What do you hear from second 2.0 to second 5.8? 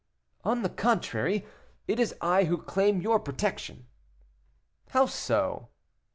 I who claim your protection." "How so?"